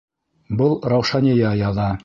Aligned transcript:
Был 0.61 0.73
Раушания 0.93 1.55
яҙа. 1.63 1.91